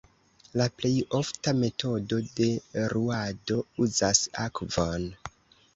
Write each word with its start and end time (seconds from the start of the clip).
La 0.61 0.65
plej 0.79 0.93
ofta 1.19 1.53
metodo 1.65 2.19
de 2.41 2.49
ruado 2.95 3.61
uzas 3.87 4.25
akvon. 4.49 5.09